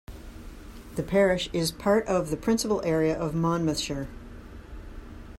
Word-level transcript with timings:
The 0.95 1.03
parish 1.03 1.47
is 1.53 1.69
part 1.71 2.07
of 2.07 2.31
the 2.31 2.35
principal 2.35 2.81
area 2.83 3.15
of 3.15 3.35
Monmouthshire. 3.35 4.07